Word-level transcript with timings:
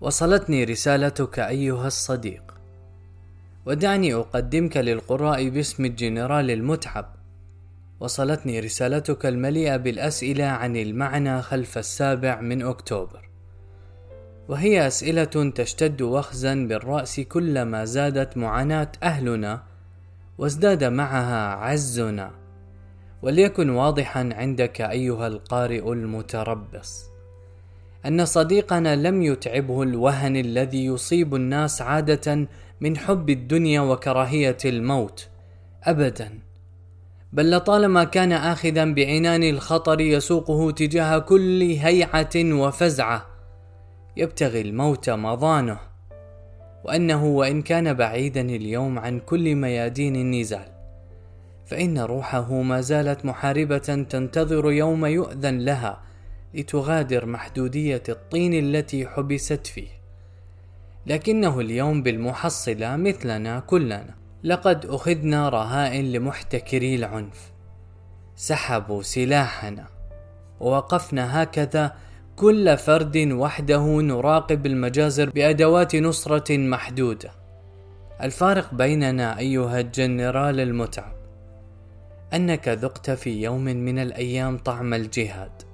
وصلتني 0.00 0.64
رسالتك 0.64 1.38
أيها 1.38 1.86
الصديق. 1.86 2.42
ودعني 3.66 4.14
أقدمك 4.14 4.76
للقراء 4.76 5.48
باسم 5.48 5.84
الجنرال 5.84 6.50
المتعب. 6.50 7.14
وصلتني 8.00 8.60
رسالتك 8.60 9.26
المليئة 9.26 9.76
بالأسئلة 9.76 10.44
عن 10.44 10.76
المعنى 10.76 11.42
خلف 11.42 11.78
السابع 11.78 12.40
من 12.40 12.62
أكتوبر. 12.62 13.28
وهي 14.48 14.86
أسئلة 14.86 15.52
تشتد 15.54 16.02
وخزا 16.02 16.54
بالرأس 16.54 17.20
كلما 17.20 17.84
زادت 17.84 18.36
معاناة 18.36 18.92
أهلنا 19.02 19.62
وازداد 20.38 20.84
معها 20.84 21.54
عزنا. 21.54 22.30
وليكن 23.22 23.70
واضحا 23.70 24.30
عندك 24.32 24.80
أيها 24.80 25.26
القارئ 25.26 25.92
المتربص. 25.92 27.15
أن 28.06 28.24
صديقنا 28.24 28.96
لم 28.96 29.22
يتعبه 29.22 29.82
الوهن 29.82 30.36
الذي 30.36 30.84
يصيب 30.84 31.34
الناس 31.34 31.82
عادة 31.82 32.48
من 32.80 32.96
حب 32.96 33.30
الدنيا 33.30 33.80
وكراهية 33.80 34.56
الموت. 34.64 35.28
أبدا. 35.84 36.38
بل 37.32 37.50
لطالما 37.50 38.04
كان 38.04 38.32
آخذا 38.32 38.84
بعنان 38.84 39.42
الخطر 39.42 40.00
يسوقه 40.00 40.70
تجاه 40.70 41.18
كل 41.18 41.62
هيعة 41.62 42.30
وفزعة 42.36 43.26
يبتغي 44.16 44.60
الموت 44.60 45.10
مضانه. 45.10 45.78
وأنه 46.84 47.24
وإن 47.24 47.62
كان 47.62 47.94
بعيدا 47.94 48.40
اليوم 48.40 48.98
عن 48.98 49.20
كل 49.20 49.54
ميادين 49.54 50.16
النزال 50.16 50.68
فإن 51.66 51.98
روحه 51.98 52.62
ما 52.62 52.80
زالت 52.80 53.24
محاربة 53.24 53.78
تنتظر 53.78 54.72
يوم 54.72 55.06
يؤذن 55.06 55.58
لها. 55.58 56.06
لتغادر 56.56 57.26
محدودية 57.26 58.02
الطين 58.08 58.54
التي 58.54 59.06
حبست 59.06 59.66
فيه. 59.66 59.88
لكنه 61.06 61.60
اليوم 61.60 62.02
بالمحصلة 62.02 62.96
مثلنا 62.96 63.60
كلنا. 63.60 64.14
لقد 64.44 64.86
أخذنا 64.86 65.48
رهائن 65.48 66.12
لمحتكري 66.12 66.94
العنف. 66.94 67.52
سحبوا 68.36 69.02
سلاحنا. 69.02 69.86
ووقفنا 70.60 71.42
هكذا 71.42 71.96
كل 72.36 72.76
فرد 72.76 73.16
وحده 73.16 73.84
نراقب 74.00 74.66
المجازر 74.66 75.30
بأدوات 75.30 75.96
نصرة 75.96 76.56
محدودة. 76.56 77.30
الفارق 78.22 78.74
بيننا 78.74 79.38
أيها 79.38 79.80
الجنرال 79.80 80.60
المتعب. 80.60 81.16
أنك 82.34 82.68
ذقت 82.68 83.10
في 83.10 83.42
يوم 83.42 83.64
من 83.64 83.98
الأيام 83.98 84.58
طعم 84.58 84.94
الجهاد. 84.94 85.65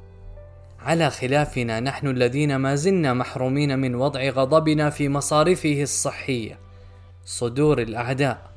على 0.84 1.11
خلافنا 1.11 1.80
نحن 1.80 2.08
الذين 2.08 2.56
ما 2.56 2.75
زلنا 2.75 3.14
محرومين 3.14 3.78
من 3.78 3.94
وضع 3.94 4.28
غضبنا 4.28 4.91
في 4.91 5.08
مصارفه 5.08 5.83
الصحية 5.83 6.58
صدور 7.24 7.83
الأعداء. 7.83 8.52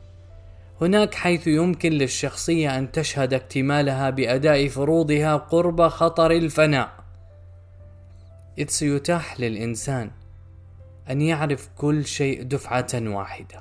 هناك 0.81 1.13
حيث 1.13 1.47
يمكن 1.47 1.91
للشخصية 1.91 2.77
أن 2.77 2.91
تشهد 2.91 3.33
اكتمالها 3.33 4.09
بأداء 4.09 4.67
فروضها 4.67 5.35
قرب 5.35 5.87
خطر 5.87 6.31
الفناء. 6.31 6.89
اذ 8.57 8.67
سيتاح 8.67 9.39
للإنسان 9.39 10.11
أن 11.09 11.21
يعرف 11.21 11.69
كل 11.77 12.05
شيء 12.05 12.43
دفعة 12.43 12.87
واحدة 12.93 13.59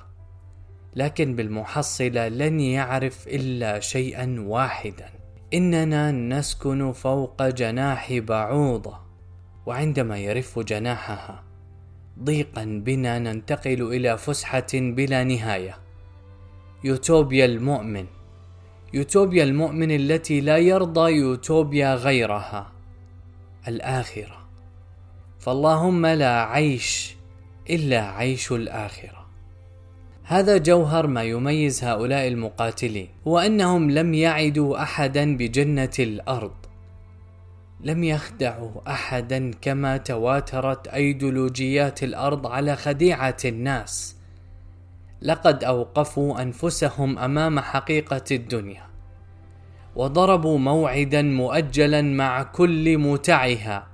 لكن 0.96 1.36
بالمحصلة 1.36 2.28
لن 2.28 2.60
يعرف 2.60 3.28
إلا 3.28 3.80
شيئا 3.80 4.36
واحدا. 4.46 5.23
إننا 5.54 6.10
نسكن 6.10 6.92
فوق 6.92 7.42
جناح 7.48 8.12
بعوضة 8.12 8.98
وعندما 9.66 10.18
يرف 10.18 10.58
جناحها 10.58 11.44
ضيقا 12.22 12.64
بنا 12.64 13.18
ننتقل 13.18 13.82
إلى 13.82 14.18
فسحة 14.18 14.66
بلا 14.72 15.24
نهاية. 15.24 15.78
يوتوبيا 16.84 17.44
المؤمن. 17.44 18.06
يوتوبيا 18.94 19.44
المؤمن 19.44 19.90
التي 19.90 20.40
لا 20.40 20.56
يرضى 20.56 21.12
يوتوبيا 21.12 21.94
غيرها. 21.94 22.72
الآخرة. 23.68 24.48
فاللهم 25.38 26.06
لا 26.06 26.44
عيش 26.44 27.16
إلا 27.70 28.10
عيش 28.10 28.52
الآخرة. 28.52 29.23
هذا 30.26 30.56
جوهر 30.56 31.06
ما 31.06 31.22
يميز 31.22 31.84
هؤلاء 31.84 32.28
المقاتلين 32.28 33.08
هو 33.26 33.38
انهم 33.38 33.90
لم 33.90 34.14
يعدوا 34.14 34.82
احدا 34.82 35.36
بجنة 35.36 35.90
الأرض. 35.98 36.54
لم 37.80 38.04
يخدعوا 38.04 38.70
احدا 38.88 39.50
كما 39.60 39.96
تواترت 39.96 40.88
ايديولوجيات 40.88 42.02
الأرض 42.02 42.46
على 42.46 42.76
خديعة 42.76 43.36
الناس. 43.44 44.16
لقد 45.22 45.64
أوقفوا 45.64 46.42
أنفسهم 46.42 47.18
أمام 47.18 47.60
حقيقة 47.60 48.24
الدنيا 48.30 48.86
وضربوا 49.96 50.58
موعدا 50.58 51.22
مؤجلا 51.22 52.02
مع 52.02 52.42
كل 52.42 52.98
متعها. 52.98 53.86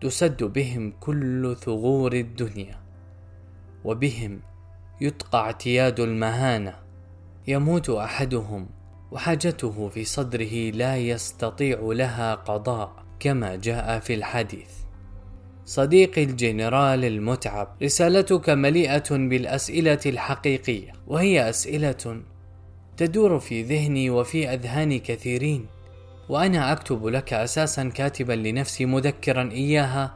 تسد 0.00 0.44
بهم 0.44 0.92
كل 1.00 1.56
ثغور 1.56 2.12
الدنيا 2.12 2.78
وبهم 3.84 4.40
يتقى 5.00 5.38
اعتياد 5.38 6.00
المهانة. 6.00 6.74
يموت 7.46 7.90
أحدهم 7.90 8.68
وحاجته 9.10 9.88
في 9.88 10.04
صدره 10.04 10.70
لا 10.70 10.96
يستطيع 10.96 11.78
لها 11.82 12.34
قضاء 12.34 12.92
كما 13.20 13.56
جاء 13.56 13.98
في 13.98 14.14
الحديث. 14.14 14.70
صديقي 15.64 16.24
الجنرال 16.24 17.04
المتعب 17.04 17.76
رسالتك 17.82 18.50
مليئة 18.50 19.10
بالأسئلة 19.10 19.98
الحقيقية 20.06 20.92
وهي 21.06 21.48
أسئلة 21.48 22.22
تدور 22.96 23.38
في 23.38 23.62
ذهني 23.62 24.10
وفي 24.10 24.48
أذهان 24.48 24.98
كثيرين 24.98 25.66
وأنا 26.28 26.72
أكتب 26.72 27.06
لك 27.06 27.32
أساسا 27.32 27.88
كاتبا 27.88 28.32
لنفسي 28.32 28.86
مذكرا 28.86 29.50
إياها 29.52 30.14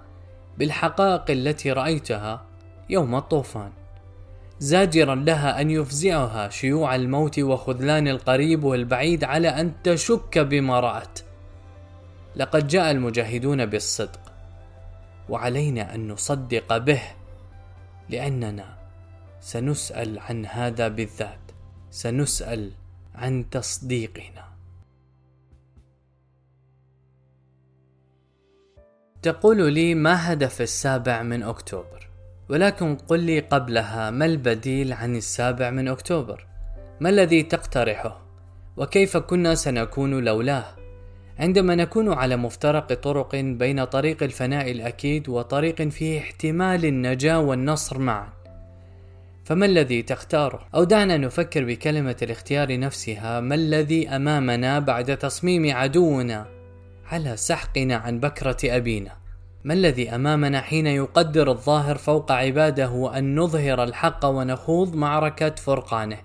بالحقائق 0.59 1.31
التي 1.31 1.73
رأيتها 1.73 2.47
يوم 2.91 3.15
الطوفان. 3.15 3.71
زاجرا 4.63 5.15
لها 5.15 5.61
أن 5.61 5.71
يفزعها 5.71 6.49
شيوع 6.49 6.95
الموت 6.95 7.39
وخذلان 7.39 8.09
القريب 8.09 8.65
والبعيد 8.65 9.25
على 9.25 9.49
أن 9.49 9.83
تشك 9.83 10.39
بما 10.39 10.81
رأت. 10.81 11.19
لقد 12.37 12.67
جاء 12.67 12.91
المجاهدون 12.91 13.67
بالصدق 13.67 14.21
وعلينا 15.29 15.95
أن 15.95 16.09
نصدق 16.09 16.77
به 16.77 17.03
لأننا 18.09 18.79
سنسأل 19.41 20.19
عن 20.19 20.47
هذا 20.47 20.89
بالذات 20.89 21.51
سنسأل 21.91 22.71
عن 23.15 23.51
تصديقنا. 23.51 24.45
تقول 29.23 29.73
لي 29.73 29.95
ما 29.95 30.33
هدف 30.33 30.63
السابع 30.63 31.23
من 31.23 31.43
أكتوبر؟ 31.43 32.12
ولكن 32.53 32.97
قل 32.97 33.21
لي 33.21 33.41
قبلها 33.41 34.11
ما 34.11 34.25
البديل 34.25 34.93
عن 34.93 35.17
السابع 35.17 35.71
من 35.71 35.89
أكتوبر؟ 35.89 36.47
ما 37.01 37.09
الذي 37.09 37.43
تقترحه؟ 37.43 38.23
وكيف 38.77 39.17
كنا 39.17 39.55
سنكون 39.55 40.25
لولاه؟ 40.25 40.65
عندما 41.39 41.75
نكون 41.75 42.13
على 42.13 42.37
مفترق 42.37 42.95
طرق 42.95 43.37
بين 43.37 43.85
طريق 43.85 44.23
الفناء 44.23 44.71
الأكيد 44.71 45.29
وطريق 45.29 45.83
فيه 45.83 46.21
احتمال 46.21 46.85
النجاة 46.85 47.41
والنصر 47.41 47.99
معا 47.99 48.29
فما 49.45 49.67
الذي 49.67 50.03
تختاره؟ 50.03 50.67
أو 50.75 50.85
دعنا 50.85 51.17
نفكر 51.17 51.65
بكلمة 51.65 52.17
الاختيار 52.23 52.79
نفسها 52.79 53.41
ما 53.41 53.55
الذي 53.55 54.09
أمامنا 54.09 54.79
بعد 54.79 55.17
تصميم 55.17 55.77
عدونا 55.77 56.47
على 57.13 57.37
سحقنا 57.37 57.97
عن 57.97 58.21
بكرة 58.21 58.57
أبينا 58.65 59.22
ما 59.65 59.75
الذي 59.75 60.11
أمامنا 60.11 60.61
حين 60.61 60.87
يقدر 60.87 61.51
الظاهر 61.51 61.99
فوق 61.99 62.33
عباده 62.33 63.19
أن 63.19 63.37
نظهر 63.37 63.83
الحق 63.85 64.27
ونخوض 64.27 64.97
معركة 64.97 65.55
فرقانه؟ 65.55 66.19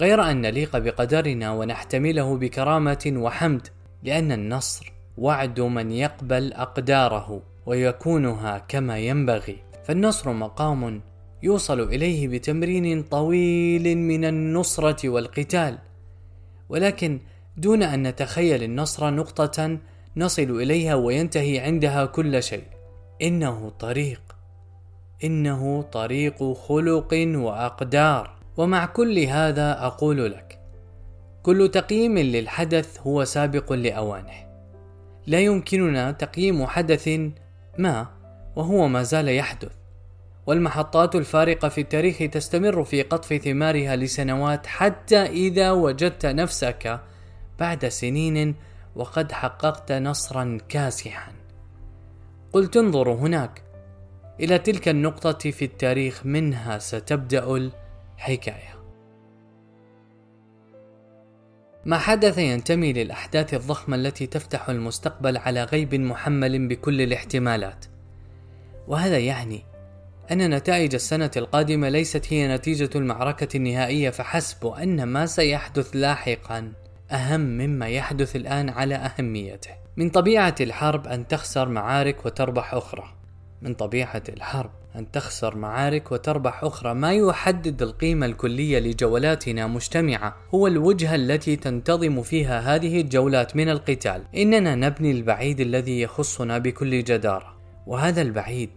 غير 0.00 0.22
أن 0.30 0.40
نليق 0.40 0.78
بقدرنا 0.78 1.52
ونحتمله 1.52 2.36
بكرامة 2.36 3.12
وحمد 3.16 3.68
لأن 4.02 4.32
النصر 4.32 4.92
وعد 5.18 5.60
من 5.60 5.92
يقبل 5.92 6.52
أقداره 6.52 7.42
ويكونها 7.66 8.58
كما 8.58 8.98
ينبغي. 8.98 9.56
فالنصر 9.84 10.32
مقام 10.32 11.00
يوصل 11.42 11.80
إليه 11.80 12.28
بتمرين 12.28 13.02
طويل 13.02 13.98
من 13.98 14.24
النصرة 14.24 15.08
والقتال. 15.08 15.78
ولكن 16.68 17.20
دون 17.56 17.82
أن 17.82 18.02
نتخيل 18.02 18.62
النصر 18.62 19.10
نقطة 19.10 19.78
نصل 20.16 20.60
إليها 20.60 20.94
وينتهي 20.94 21.58
عندها 21.58 22.04
كل 22.04 22.42
شيء. 22.42 22.79
إنه 23.22 23.72
طريق. 23.78 24.22
إنه 25.24 25.82
طريق 25.82 26.52
خلق 26.52 27.14
وأقدار. 27.34 28.34
ومع 28.56 28.86
كل 28.86 29.18
هذا 29.18 29.86
أقول 29.86 30.32
لك 30.32 30.60
كل 31.42 31.70
تقييم 31.72 32.18
للحدث 32.18 33.00
هو 33.00 33.24
سابق 33.24 33.72
لأوانه. 33.72 34.50
لا 35.26 35.40
يمكننا 35.40 36.10
تقييم 36.10 36.66
حدث 36.66 37.08
ما 37.78 38.06
وهو 38.56 38.88
ما 38.88 39.02
زال 39.02 39.28
يحدث. 39.28 39.72
والمحطات 40.46 41.14
الفارقة 41.14 41.68
في 41.68 41.80
التاريخ 41.80 42.18
تستمر 42.32 42.84
في 42.84 43.02
قطف 43.02 43.34
ثمارها 43.34 43.96
لسنوات 43.96 44.66
حتى 44.66 45.22
إذا 45.22 45.70
وجدت 45.70 46.26
نفسك 46.26 47.00
بعد 47.58 47.88
سنين 47.88 48.54
وقد 48.96 49.32
حققت 49.32 49.92
نصرا 49.92 50.58
كاسحا. 50.68 51.39
قلت 52.52 52.76
انظروا 52.76 53.16
هناك. 53.16 53.62
إلى 54.40 54.58
تلك 54.58 54.88
النقطة 54.88 55.50
في 55.50 55.64
التاريخ 55.64 56.26
منها 56.26 56.78
ستبدأ 56.78 57.70
الحكاية. 58.18 58.80
ما 61.84 61.98
حدث 61.98 62.38
ينتمي 62.38 62.92
للأحداث 62.92 63.54
الضخمة 63.54 63.96
التي 63.96 64.26
تفتح 64.26 64.68
المستقبل 64.68 65.36
على 65.36 65.64
غيب 65.64 65.94
محمل 65.94 66.68
بكل 66.68 67.00
الاحتمالات. 67.00 67.84
وهذا 68.88 69.18
يعني 69.18 69.62
أن 70.30 70.54
نتائج 70.54 70.94
السنة 70.94 71.30
القادمة 71.36 71.88
ليست 71.88 72.32
هي 72.32 72.54
نتيجة 72.54 72.90
المعركة 72.94 73.56
النهائية 73.56 74.10
فحسب 74.10 74.64
وان 74.64 75.02
ما 75.02 75.26
سيحدث 75.26 75.96
لاحقا 75.96 76.72
أهم 77.10 77.40
مما 77.40 77.88
يحدث 77.88 78.36
الآن 78.36 78.68
على 78.68 78.94
أهميته. 78.94 79.79
من 79.96 80.10
طبيعة 80.10 80.54
الحرب 80.60 81.06
أن 81.06 81.28
تخسر 81.28 81.68
معارك 81.68 82.26
وتربح 82.26 82.74
أخرى. 82.74 83.04
من 83.62 83.74
طبيعة 83.74 84.22
الحرب 84.28 84.70
أن 84.96 85.10
تخسر 85.10 85.56
معارك 85.56 86.12
وتربح 86.12 86.64
أخرى 86.64 86.94
ما 86.94 87.12
يحدد 87.12 87.82
القيمة 87.82 88.26
الكلية 88.26 88.78
لجولاتنا 88.78 89.66
مجتمعة. 89.66 90.36
هو 90.54 90.66
الوجهة 90.66 91.14
التي 91.14 91.56
تنتظم 91.56 92.22
فيها 92.22 92.74
هذه 92.74 93.00
الجولات 93.00 93.56
من 93.56 93.68
القتال. 93.68 94.24
إننا 94.36 94.74
نبني 94.74 95.10
البعيد 95.10 95.60
الذي 95.60 96.00
يخصنا 96.00 96.58
بكل 96.58 97.04
جدارة. 97.04 97.56
وهذا 97.86 98.22
البعيد 98.22 98.70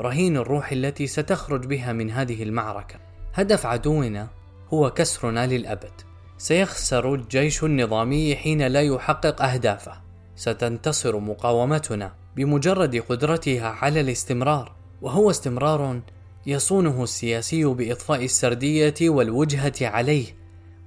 رهين 0.00 0.36
الروح 0.36 0.72
التي 0.72 1.06
ستخرج 1.06 1.66
بها 1.66 1.92
من 1.92 2.10
هذه 2.10 2.42
المعركة. 2.42 2.96
هدف 3.34 3.66
عدونا 3.66 4.28
هو 4.72 4.90
كسرنا 4.90 5.46
للأبد. 5.46 5.92
سيخسر 6.38 7.14
الجيش 7.14 7.64
النظامي 7.64 8.36
حين 8.36 8.66
لا 8.66 8.82
يحقق 8.82 9.42
أهدافه. 9.42 10.05
ستنتصر 10.36 11.18
مقاومتنا 11.18 12.12
بمجرد 12.36 12.96
قدرتها 12.96 13.68
على 13.68 14.00
الاستمرار 14.00 14.72
وهو 15.02 15.30
استمرار 15.30 16.00
يصونه 16.46 17.02
السياسي 17.02 17.64
بإطفاء 17.64 18.24
السردية 18.24 18.94
والوجهة 19.02 19.74
عليه. 19.80 20.26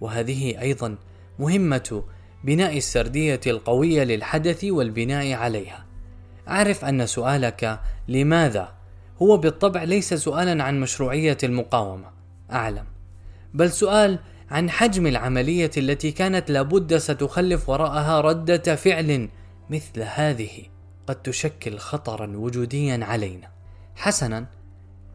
وهذه 0.01 0.61
أيضا 0.61 0.95
مهمة 1.39 2.03
بناء 2.43 2.77
السردية 2.77 3.41
القوية 3.47 4.03
للحدث 4.03 4.63
والبناء 4.63 5.33
عليها. 5.33 5.85
أعرف 6.47 6.85
أن 6.85 7.05
سؤالك 7.05 7.79
لماذا؟ 8.07 8.73
هو 9.21 9.37
بالطبع 9.37 9.83
ليس 9.83 10.13
سؤالا 10.13 10.63
عن 10.63 10.79
مشروعية 10.79 11.37
المقاومة. 11.43 12.11
أعلم. 12.51 12.85
بل 13.53 13.71
سؤال 13.71 14.19
عن 14.51 14.69
حجم 14.69 15.07
العملية 15.07 15.71
التي 15.77 16.11
كانت 16.11 16.51
لابد 16.51 16.97
ستخلف 16.97 17.69
وراءها 17.69 18.21
ردة 18.21 18.75
فعل 18.75 19.29
مثل 19.69 20.01
هذه. 20.01 20.63
قد 21.07 21.15
تشكل 21.15 21.77
خطرا 21.77 22.27
وجوديا 22.35 22.99
علينا. 23.05 23.47
حسنا، 23.95 24.45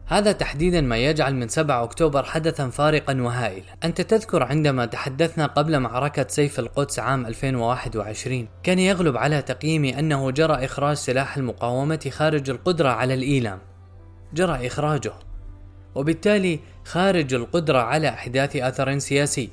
هذا 0.07 0.31
تحديدا 0.31 0.81
ما 0.81 0.97
يجعل 0.97 1.35
من 1.35 1.47
7 1.47 1.83
أكتوبر 1.83 2.23
حدثا 2.23 2.69
فارقا 2.69 3.21
وهائلا. 3.21 3.75
أنت 3.83 4.01
تذكر 4.01 4.43
عندما 4.43 4.85
تحدثنا 4.85 5.45
قبل 5.45 5.79
معركة 5.79 6.25
سيف 6.29 6.59
القدس 6.59 6.99
عام 6.99 7.25
2021 7.25 8.47
كان 8.63 8.79
يغلب 8.79 9.17
على 9.17 9.41
تقييمي 9.41 9.99
أنه 9.99 10.31
جرى 10.31 10.65
إخراج 10.65 10.95
سلاح 10.95 11.37
المقاومة 11.37 12.09
خارج 12.11 12.49
القدرة 12.49 12.89
على 12.89 13.13
الإيلام. 13.13 13.59
جرى 14.33 14.67
إخراجه. 14.67 15.13
وبالتالي 15.95 16.59
خارج 16.85 17.33
القدرة 17.33 17.79
على 17.79 18.09
إحداث 18.09 18.55
أثر 18.55 18.97
سياسي. 18.97 19.49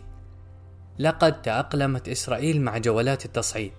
لقد 0.99 1.43
تأقلمت 1.43 2.09
إسرائيل 2.09 2.61
مع 2.61 2.79
جولات 2.79 3.25
التصعيد 3.25 3.73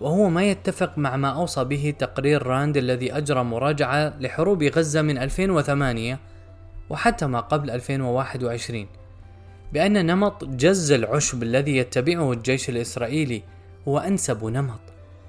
وهو 0.00 0.28
ما 0.28 0.44
يتفق 0.44 0.98
مع 0.98 1.16
ما 1.16 1.28
أوصى 1.28 1.64
به 1.64 1.94
تقرير 1.98 2.46
راند 2.46 2.76
الذي 2.76 3.16
أجرى 3.16 3.44
مراجعة 3.44 4.14
لحروب 4.20 4.62
غزة 4.62 5.02
من 5.02 5.18
2008 5.18 6.18
وحتى 6.90 7.26
ما 7.26 7.40
قبل 7.40 7.70
2021 7.70 8.86
بأن 9.72 10.06
نمط 10.06 10.44
جز 10.44 10.92
العشب 10.92 11.42
الذي 11.42 11.76
يتبعه 11.76 12.32
الجيش 12.32 12.68
الإسرائيلي 12.68 13.42
هو 13.88 13.98
أنسب 13.98 14.44
نمط 14.44 14.80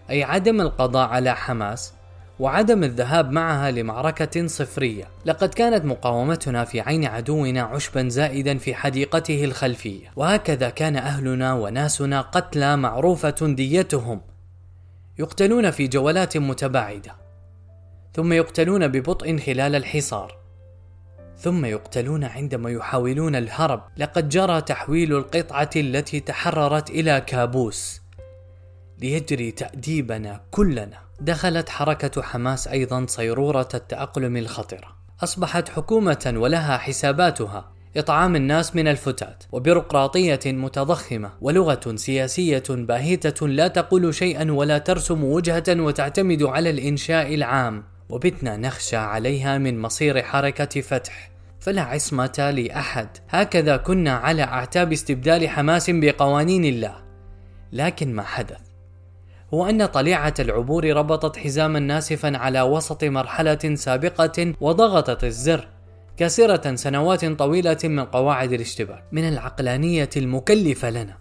أي 0.09 0.23
عدم 0.23 0.61
القضاء 0.61 1.09
على 1.09 1.35
حماس 1.35 1.93
وعدم 2.39 2.83
الذهاب 2.83 3.31
معها 3.31 3.71
لمعركة 3.71 4.47
صفرية. 4.47 5.07
لقد 5.25 5.49
كانت 5.49 5.85
مقاومتنا 5.85 6.65
في 6.65 6.81
عين 6.81 7.05
عدونا 7.05 7.61
عشبا 7.61 8.09
زائدا 8.09 8.57
في 8.57 8.75
حديقته 8.75 9.43
الخلفية، 9.43 10.11
وهكذا 10.15 10.69
كان 10.69 10.95
أهلنا 10.95 11.53
وناسنا 11.53 12.21
قتلى 12.21 12.77
معروفة 12.77 13.35
ديتهم. 13.41 14.21
يقتلون 15.19 15.71
في 15.71 15.87
جولات 15.87 16.37
متباعدة. 16.37 17.15
ثم 18.13 18.33
يقتلون 18.33 18.87
ببطء 18.87 19.37
خلال 19.37 19.75
الحصار. 19.75 20.37
ثم 21.37 21.65
يقتلون 21.65 22.23
عندما 22.23 22.69
يحاولون 22.69 23.35
الهرب. 23.35 23.81
لقد 23.97 24.29
جرى 24.29 24.61
تحويل 24.61 25.15
القطعة 25.15 25.69
التي 25.75 26.19
تحررت 26.19 26.89
إلى 26.89 27.21
كابوس 27.21 28.01
ليجري 28.99 29.51
تأديبنا 29.51 30.41
كلنا. 30.51 31.04
دخلت 31.21 31.69
حركة 31.69 32.21
حماس 32.21 32.67
أيضا 32.67 33.05
صيرورة 33.05 33.69
التأقلم 33.73 34.37
الخطره 34.37 34.95
أصبحت 35.23 35.69
حكومة 35.69 36.33
ولها 36.35 36.77
حساباتها 36.77 37.71
إطعام 37.97 38.35
الناس 38.35 38.75
من 38.75 38.87
الفتات 38.87 39.43
وبيروقراطية 39.51 40.39
متضخمة 40.45 41.31
ولغة 41.41 41.95
سياسية 41.95 42.63
باهتة 42.69 43.47
لا 43.47 43.67
تقول 43.67 44.13
شيئا 44.13 44.51
ولا 44.51 44.77
ترسم 44.77 45.23
وجهة 45.23 45.63
وتعتمد 45.69 46.43
على 46.43 46.69
الإنشاء 46.69 47.35
العام. 47.35 47.83
وبتنا 48.09 48.57
نخشى 48.57 48.95
عليها 48.95 49.57
من 49.57 49.79
مصير 49.81 50.23
حركة 50.23 50.81
فتح. 50.81 51.31
فلا 51.59 51.81
عصمة 51.81 52.53
لأحد. 52.55 53.07
هكذا 53.29 53.77
كنا 53.77 54.11
على 54.11 54.43
أعتاب 54.43 54.91
استبدال 54.91 55.49
حماس 55.49 55.89
بقوانين 55.89 56.65
الله. 56.65 56.95
لكن 57.71 58.13
ما 58.13 58.23
حدث؟ 58.23 58.64
هو 59.53 59.69
أن 59.69 59.85
طليعة 59.85 60.33
العبور 60.39 60.93
ربطت 60.93 61.37
حزاما 61.37 61.79
ناسفا 61.79 62.37
على 62.37 62.61
وسط 62.61 63.03
مرحلة 63.03 63.75
سابقة 63.75 64.53
وضغطت 64.61 65.23
الزر 65.23 65.67
كاسرة 66.17 66.75
سنوات 66.75 67.25
طويلة 67.25 67.77
من 67.83 68.05
قواعد 68.05 68.53
الاشتباك 68.53 69.03
من 69.11 69.27
العقلانية 69.27 70.09
المكلفة 70.17 70.89
لنا 70.89 71.17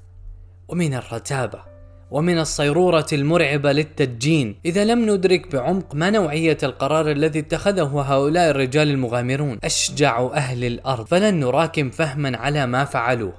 ومن 0.69 0.95
الرتابة 0.95 1.75
ومن 2.11 2.39
الصيرورة 2.39 3.07
المرعبة 3.13 3.73
للتدجين. 3.73 4.61
إذا 4.65 4.85
لم 4.85 5.11
ندرك 5.11 5.53
بعمق 5.53 5.95
ما 5.95 6.11
نوعية 6.11 6.59
القرار 6.63 7.11
الذي 7.11 7.39
اتخذه 7.39 8.05
هؤلاء 8.07 8.51
الرجال 8.51 8.91
المغامرون 8.91 9.59
أشجع 9.65 10.31
أهل 10.35 10.65
الأرض 10.65 11.07
فلن 11.07 11.41
نراكم 11.41 11.91
فهما 11.91 12.37
على 12.37 12.67
ما 12.67 12.85
فعلوه. 12.85 13.35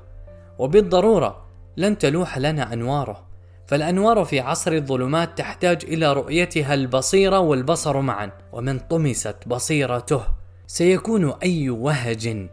وبالضرورة 0.60 1.46
لن 1.78 1.98
تلوح 1.98 2.38
لنا 2.38 2.74
أنواره. 2.74 3.28
فالأنوار 3.68 4.26
في 4.26 4.40
عصر 4.40 4.72
الظلمات 4.72 5.38
تحتاج 5.38 5.86
إلى 5.86 6.14
رؤيتها 6.14 6.74
البصيرة 6.74 7.40
والبصر 7.40 8.02
معا 8.02 8.32
ومن 8.54 8.80
طمست 8.80 9.36
بصيرته 9.48 10.22
سيكون 10.68 11.34
أي 11.44 11.70
وهج 11.70 12.48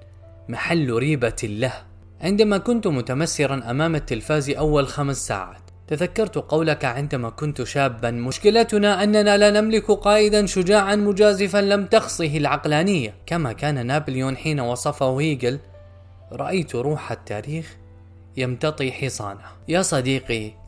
محل 0.48 0.92
ريبة 0.92 1.36
له. 1.42 1.72
عندما 2.20 2.58
كنت 2.58 2.86
متمسرا 2.86 3.70
أمام 3.70 3.94
التلفاز 3.94 4.50
أول 4.50 4.88
خمس 4.88 5.26
ساعات 5.26 5.62
تذكرت 5.86 6.36
قولك 6.38 6.84
عندما 6.84 7.30
كنت 7.30 7.62
شابا. 7.62 8.10
مشكلتنا 8.10 9.02
أننا 9.02 9.36
لا 9.36 9.60
نملك 9.60 9.90
قائدا 9.90 10.46
شجاعا 10.46 10.96
مجازفا 10.96 11.58
لم 11.58 11.86
تخصه 11.86 12.36
العقلانية. 12.36 13.14
كما 13.26 13.52
كان 13.52 13.86
نابليون 13.86 14.36
حين 14.36 14.60
وصفه 14.60 15.20
هيجل 15.20 15.58
رأيت 16.32 16.74
روح 16.74 17.12
التاريخ 17.12 17.76
يمتطي 18.36 18.92
حصانه. 18.92 19.44
يا 19.68 19.82
صديقي 19.82 20.61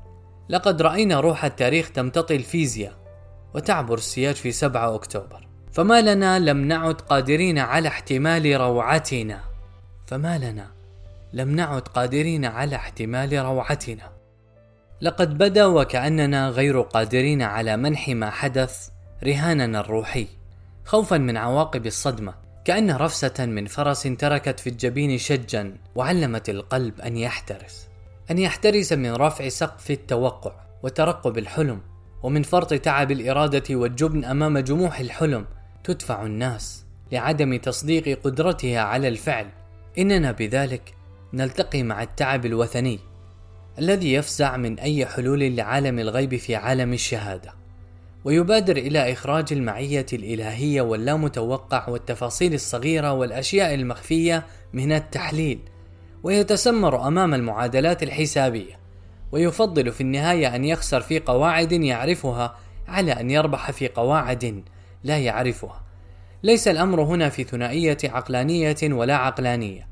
لقد 0.48 0.82
رأينا 0.82 1.20
روح 1.20 1.44
التاريخ 1.44 1.90
تمتطي 1.90 2.36
الفيزياء 2.36 2.92
وتعبر 3.54 3.94
السياج 3.94 4.34
في 4.34 4.52
7 4.52 4.94
أكتوبر. 4.94 5.48
فما 5.72 6.00
لنا 6.00 6.38
لم 6.38 6.68
نعد 6.68 7.00
قادرين 7.00 7.58
على 7.58 7.88
احتمال 7.88 8.60
روعتنا. 8.60 9.40
فما 10.06 10.38
لنا 10.38 10.70
لم 11.32 11.56
نعد 11.56 11.80
قادرين 11.80 12.44
على 12.44 12.76
احتمال 12.76 13.32
روعتنا. 13.32 14.12
لقد 15.00 15.38
بدا 15.38 15.66
وكأننا 15.66 16.48
غير 16.48 16.80
قادرين 16.80 17.42
على 17.42 17.76
منح 17.76 18.08
ما 18.08 18.30
حدث 18.30 18.88
رهاننا 19.22 19.80
الروحي 19.80 20.26
خوفا 20.84 21.18
من 21.18 21.36
عواقب 21.36 21.86
الصدمة. 21.86 22.34
كأن 22.64 22.90
رفسة 22.90 23.46
من 23.46 23.66
فرس 23.66 24.02
تركت 24.02 24.60
في 24.60 24.70
الجبين 24.70 25.18
شجا 25.18 25.76
وعلمت 25.94 26.48
القلب 26.48 27.00
أن 27.00 27.16
يحترس. 27.16 27.93
أن 28.30 28.38
يحترس 28.38 28.92
من 28.92 29.12
رفع 29.12 29.48
سقف 29.48 29.90
التوقع 29.90 30.52
وترقب 30.82 31.38
الحلم 31.38 31.80
ومن 32.22 32.42
فرط 32.42 32.74
تعب 32.74 33.10
الإرادة 33.10 33.74
والجبن 33.76 34.24
أمام 34.24 34.58
جموح 34.58 35.00
الحلم 35.00 35.46
تدفع 35.84 36.26
الناس 36.26 36.84
لعدم 37.12 37.56
تصديق 37.56 38.20
قدرتها 38.24 38.80
على 38.80 39.08
الفعل. 39.08 39.46
إننا 39.98 40.32
بذلك 40.32 40.94
نلتقي 41.32 41.82
مع 41.82 42.02
التعب 42.02 42.46
الوثني 42.46 42.98
الذي 43.78 44.12
يفزع 44.12 44.56
من 44.56 44.78
أي 44.78 45.06
حلول 45.06 45.56
لعالم 45.56 45.98
الغيب 45.98 46.36
في 46.36 46.56
عالم 46.56 46.92
الشهادة 46.92 47.52
ويبادر 48.24 48.76
إلى 48.76 49.12
إخراج 49.12 49.52
المعية 49.52 50.06
الإلهية 50.12 50.82
واللامتوقع 50.82 51.88
والتفاصيل 51.88 52.54
الصغيرة 52.54 53.12
والأشياء 53.12 53.74
المخفية 53.74 54.46
من 54.72 54.92
التحليل. 54.92 55.58
ويتسمر 56.24 57.08
أمام 57.08 57.34
المعادلات 57.34 58.02
الحسابية 58.02 58.78
ويفضل 59.32 59.92
في 59.92 60.00
النهاية 60.00 60.54
أن 60.56 60.64
يخسر 60.64 61.00
في 61.00 61.18
قواعد 61.18 61.72
يعرفها 61.72 62.56
على 62.88 63.12
أن 63.12 63.30
يربح 63.30 63.70
في 63.70 63.88
قواعد 63.88 64.64
لا 65.04 65.18
يعرفها. 65.18 65.84
ليس 66.42 66.68
الأمر 66.68 67.02
هنا 67.02 67.28
في 67.28 67.44
ثنائية 67.44 67.98
عقلانية 68.04 68.76
ولا 68.82 69.16
عقلانية 69.16 69.88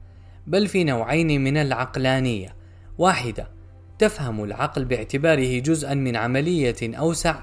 بل 0.46 0.66
في 0.66 0.84
نوعين 0.84 1.44
من 1.44 1.56
العقلانية. 1.56 2.54
واحدة 2.98 3.48
تفهم 3.98 4.44
العقل 4.44 4.84
باعتباره 4.84 5.58
جزءا 5.58 5.94
من 5.94 6.16
عملية 6.16 6.76
أوسع 6.82 7.36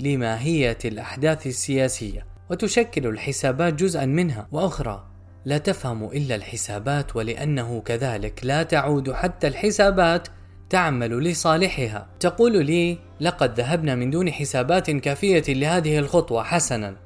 لماهية 0.00 0.78
الأحداث 0.84 1.46
السياسية 1.46 2.26
وتشكل 2.50 3.06
الحسابات 3.06 3.74
جزءا 3.74 4.06
منها. 4.06 4.48
وأخرى 4.52 5.13
لا 5.44 5.58
تفهم 5.58 6.04
إلا 6.04 6.34
الحسابات 6.34 7.16
ولأنه 7.16 7.80
كذلك 7.80 8.40
لا 8.42 8.62
تعود 8.62 9.12
حتى 9.12 9.46
الحسابات 9.46 10.28
تعمل 10.70 11.20
لصالحها. 11.24 12.06
تقول 12.20 12.66
لي 12.66 12.98
لقد 13.20 13.60
ذهبنا 13.60 13.94
من 13.94 14.10
دون 14.10 14.32
حسابات 14.32 14.90
كافية 14.90 15.44
لهذه 15.48 15.98
الخطوة 15.98 16.42
حسنا. 16.42 16.96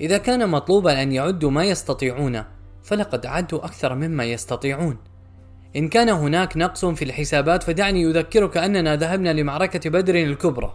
إذا 0.00 0.18
كان 0.18 0.48
مطلوبا 0.48 1.02
أن 1.02 1.12
يعدوا 1.12 1.50
ما 1.50 1.64
يستطيعون 1.64 2.44
فلقد 2.82 3.26
عدوا 3.26 3.64
أكثر 3.64 3.94
مما 3.94 4.24
يستطيعون. 4.24 4.96
إن 5.76 5.88
كان 5.88 6.08
هناك 6.08 6.56
نقص 6.56 6.84
في 6.84 7.04
الحسابات 7.04 7.62
فدعني 7.62 8.06
أذكرك 8.06 8.56
أننا 8.56 8.96
ذهبنا 8.96 9.32
لمعركة 9.32 9.90
بدر 9.90 10.14
الكبرى. 10.14 10.74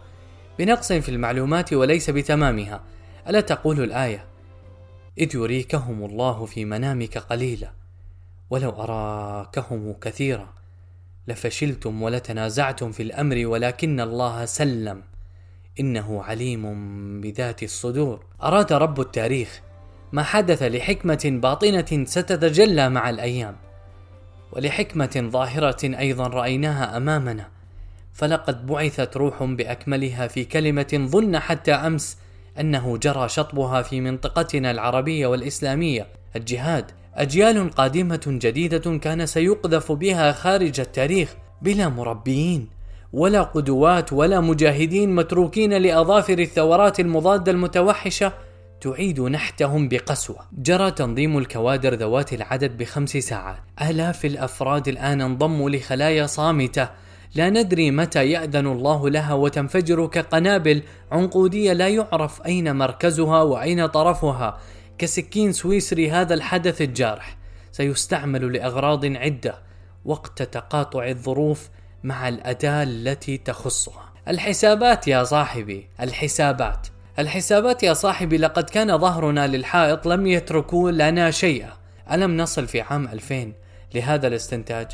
بنقص 0.59 0.93
في 0.93 1.09
المعلومات 1.09 1.73
وليس 1.73 2.09
بتمامها. 2.09 2.83
ألا 3.29 3.41
تقول 3.41 3.83
الآية؟ 3.83 4.30
إذ 5.18 5.36
يريكهم 5.36 6.06
الله 6.06 6.46
في 6.46 6.65
منامك 6.65 7.18
قليلا 7.18 7.72
ولو 8.50 8.70
أراكهم 8.70 9.94
كثيرا 10.01 10.53
لفشلتم 11.27 12.01
ولتنازعتم 12.01 12.91
في 12.91 13.03
الأمر 13.03 13.46
ولكن 13.46 14.00
الله 14.00 14.46
سلم. 14.46 15.01
إنه 15.80 16.24
عليم 16.24 17.22
بذات 17.22 17.63
الصدور. 17.63 18.25
أراد 18.44 18.74
رب 18.74 19.00
التاريخ 19.00 19.62
ما 20.12 20.24
حدث 20.24 20.63
لحكمة 20.63 21.39
باطنة 21.44 22.06
ستتجلى 22.06 22.89
مع 22.89 23.10
الأيام 23.10 23.56
ولحكمة 24.51 25.30
ظاهرة 25.32 26.00
أيضا 26.00 26.27
رأيناها 26.27 26.98
أمامنا. 26.98 27.48
فلقد 28.13 28.68
بعثت 28.68 29.18
روح 29.18 29.44
بأكملها 29.44 30.27
في 30.27 30.46
كلمة 30.46 31.08
ظن 31.12 31.39
حتى 31.39 31.72
أمس 31.72 32.18
أنه 32.60 32.98
جرى 32.98 33.29
شطبها 33.29 33.81
في 33.81 34.01
منطقتنا 34.01 34.72
العربية 34.72 35.27
والإسلامية. 35.27 36.08
الجهاد 36.36 36.91
أجيال 37.15 37.70
قادمة 37.70 38.22
جديدة 38.27 38.98
كان 38.98 39.25
سيقذف 39.25 39.91
بها 39.91 40.31
خارج 40.31 40.79
التاريخ 40.79 41.36
بلا 41.62 41.89
مربيين 41.89 42.70
ولا 43.13 43.41
قدوات 43.41 44.13
ولا 44.13 44.39
مجاهدين 44.39 45.15
متروكين 45.15 45.74
لأظافر 45.74 46.39
الثورات 46.39 47.00
المضادة 47.00 47.51
المتوحشة 47.51 48.34
تعيد 48.81 49.22
نحتهم 49.22 49.88
بقسوة. 49.89 50.39
جرى 50.53 50.91
تنظيم 50.91 51.38
الكوادر 51.38 51.93
ذوات 51.93 52.34
العدد 52.34 52.77
بخمس 52.77 53.10
ساعات. 53.10 53.58
آلاف 53.81 54.25
الأفراد 54.25 54.88
الآن 54.88 55.22
انضموا 55.22 55.70
لخلايا 55.70 56.25
صامتة 56.25 56.89
لا 57.35 57.50
ندري 57.50 57.91
متى 57.91 58.31
يأذن 58.31 58.67
الله 58.67 59.09
لها 59.09 59.33
وتنفجر 59.33 60.07
كقنابل 60.07 60.83
عنقودية 61.11 61.73
لا 61.73 61.88
يعرف 61.88 62.45
أين 62.45 62.75
مركزها 62.75 63.41
وأين 63.41 63.85
طرفها 63.85 64.57
كسكين 64.97 65.51
سويسري 65.51 66.11
هذا 66.11 66.33
الحدث 66.33 66.81
الجارح 66.81 67.38
سيستعمل 67.71 68.53
لأغراض 68.53 69.05
عدة 69.05 69.55
وقت 70.05 70.41
تقاطع 70.41 71.07
الظروف 71.07 71.69
مع 72.03 72.29
الأداة 72.29 72.83
التي 72.83 73.38
تخصها. 73.38 74.13
الحسابات 74.27 75.07
يا 75.07 75.23
صاحبي، 75.23 75.88
الحسابات. 76.00 76.88
الحسابات 77.19 77.83
يا 77.83 77.93
صاحبي 77.93 78.38
لقد 78.38 78.63
كان 78.63 78.97
ظهرنا 78.97 79.47
للحائط 79.47 80.07
لم 80.07 80.27
يتركوا 80.27 80.91
لنا 80.91 81.31
شيئا. 81.31 81.69
ألم 82.11 82.38
نصل 82.38 82.67
في 82.67 82.81
عام 82.81 83.07
2000 83.07 83.53
لهذا 83.95 84.27
الاستنتاج؟ 84.27 84.88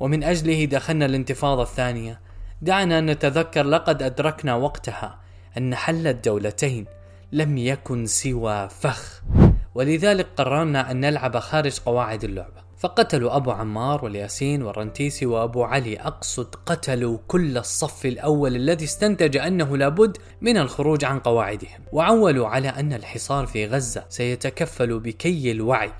ومن 0.00 0.24
أجله 0.24 0.64
دخلنا 0.64 1.06
الانتفاضة 1.06 1.62
الثانية. 1.62 2.20
دعنا 2.62 3.00
نتذكر 3.00 3.62
لقد 3.62 4.02
أدركنا 4.02 4.54
وقتها 4.54 5.18
أن 5.58 5.74
حل 5.74 6.06
الدولتين 6.06 6.86
لم 7.32 7.58
يكن 7.58 8.06
سوى 8.06 8.68
فخ. 8.68 9.22
ولذلك 9.74 10.26
قررنا 10.36 10.90
أن 10.90 11.00
نلعب 11.00 11.38
خارج 11.38 11.78
قواعد 11.78 12.24
اللعبة. 12.24 12.66
فقتلوا 12.78 13.36
أبو 13.36 13.50
عمار 13.50 14.04
والياسين 14.04 14.62
والرنتيسي 14.62 15.26
وأبو 15.26 15.64
علي. 15.64 15.96
أقصد 15.96 16.54
قتلوا 16.66 17.18
كل 17.28 17.58
الصف 17.58 18.06
الأول 18.06 18.56
الذي 18.56 18.84
استنتج 18.84 19.36
أنه 19.36 19.76
لابد 19.76 20.16
من 20.40 20.56
الخروج 20.56 21.04
عن 21.04 21.18
قواعدهم. 21.18 21.80
وعولوا 21.92 22.48
على 22.48 22.68
أن 22.68 22.92
الحصار 22.92 23.46
في 23.46 23.66
غزة 23.66 24.04
سيتكفل 24.08 25.00
بكي 25.00 25.52
الوعي 25.52 25.92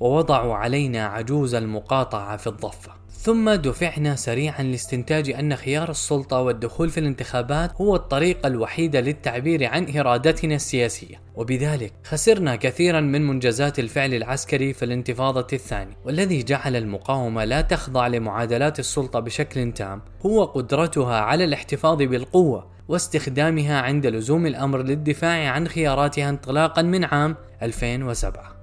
ووضعوا 0.00 0.54
علينا 0.54 1.06
عجوز 1.06 1.54
المقاطعة 1.54 2.36
في 2.36 2.46
الضفة. 2.46 3.03
ثم 3.24 3.50
دفعنا 3.50 4.16
سريعا 4.16 4.62
لاستنتاج 4.62 5.30
أن 5.30 5.56
خيار 5.56 5.90
السلطة 5.90 6.40
والدخول 6.40 6.90
في 6.90 7.00
الانتخابات 7.00 7.72
هو 7.80 7.96
الطريقة 7.96 8.46
الوحيده 8.46 9.00
للتعبير 9.00 9.64
عن 9.64 9.96
إرادتنا 9.96 10.54
السياسية. 10.54 11.20
وبذلك 11.34 11.92
خسرنا 12.04 12.56
كثيرا 12.56 13.00
من 13.00 13.26
منجزات 13.26 13.78
الفعل 13.78 14.14
العسكري 14.14 14.72
في 14.72 14.84
الانتفاضة 14.84 15.46
الثانية 15.52 15.96
والذي 16.04 16.42
جعل 16.42 16.76
المقاومة 16.76 17.44
لا 17.44 17.60
تخضع 17.60 18.06
لمعادلات 18.06 18.78
السلطة 18.78 19.20
بشكل 19.20 19.72
تام 19.72 20.02
هو 20.26 20.44
قدرتها 20.44 21.20
على 21.20 21.44
الاحتفاظ 21.44 21.98
بالقوة 22.02 22.70
واستخدامها 22.88 23.80
عند 23.80 24.06
لزوم 24.06 24.46
الأمر 24.46 24.82
للدفاع 24.82 25.50
عن 25.50 25.68
خياراتها 25.68 26.28
انطلاقا 26.28 26.82
من 26.82 27.04
عام 27.04 27.36
2007 27.62 28.53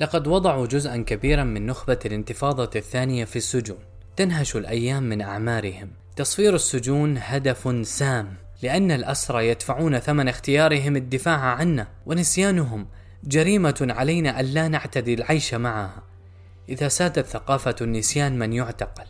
لقد 0.00 0.26
وضعوا 0.26 0.66
جزءا 0.66 0.96
كبيرا 0.96 1.44
من 1.44 1.66
نخبة 1.66 1.98
الانتفاضة 2.06 2.70
الثانية 2.76 3.24
في 3.24 3.36
السجون. 3.36 3.78
تنهش 4.16 4.56
الأيام 4.56 5.02
من 5.02 5.20
أعمارهم. 5.20 5.90
تصفير 6.16 6.54
السجون 6.54 7.18
هدف 7.18 7.86
سام 7.86 8.34
لأن 8.62 8.90
الأسرى 8.90 9.48
يدفعون 9.48 9.98
ثمن 9.98 10.28
اختيارهم 10.28 10.96
الدفاع 10.96 11.38
عنا 11.38 11.88
ونسيانهم. 12.06 12.86
جريمة 13.24 13.86
علينا 13.90 14.40
ألا 14.40 14.68
نعتدي 14.68 15.14
العيش 15.14 15.54
معها. 15.54 16.02
إذا 16.68 16.88
سادت 16.88 17.26
ثقافة 17.26 17.76
النسيان 17.80 18.38
من 18.38 18.52
يعتقل 18.52 19.06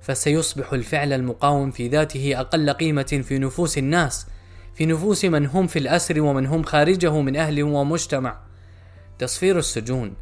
فسيصبح 0.00 0.72
الفعل 0.72 1.12
المقاوم 1.12 1.70
في 1.70 1.88
ذاته 1.88 2.40
أقل 2.40 2.70
قيمة 2.70 3.22
في 3.28 3.38
نفوس 3.38 3.78
الناس 3.78 4.26
في 4.74 4.86
نفوس 4.86 5.24
من 5.24 5.46
هم 5.46 5.66
في 5.66 5.78
الأسر 5.78 6.20
ومن 6.20 6.46
هم 6.46 6.62
خارجه 6.62 7.20
من 7.20 7.36
أهل 7.36 7.62
ومجتمع. 7.62 8.45
تصفير 9.18 9.58
السجون 9.58 10.14